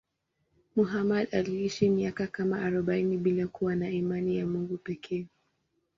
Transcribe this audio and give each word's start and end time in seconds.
Muhammad 0.75 1.27
aliishi 1.33 1.89
miaka 1.89 2.27
kama 2.27 2.61
arobaini 2.61 3.17
bila 3.17 3.47
kuwa 3.47 3.75
na 3.75 3.89
imani 3.89 4.37
ya 4.37 4.47
Mungu 4.47 4.77
pekee. 4.77 5.27